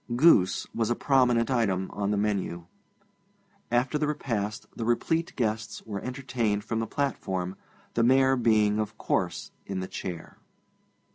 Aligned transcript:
Goose 0.15 0.65
was 0.73 0.89
a 0.89 0.95
prominent 0.95 1.51
item 1.51 1.91
in 1.95 2.09
the 2.09 2.17
menu. 2.17 2.65
After 3.69 3.99
the 3.99 4.07
repast 4.07 4.65
the 4.75 4.83
replete 4.83 5.35
guests 5.35 5.83
were 5.85 6.01
entertained 6.01 6.63
from 6.63 6.79
the 6.79 6.87
platform, 6.87 7.55
the 7.93 8.01
Mayor 8.01 8.35
being, 8.35 8.79
of 8.79 8.97
course, 8.97 9.51
in 9.67 9.79
the 9.79 9.87
chair. 9.87 10.39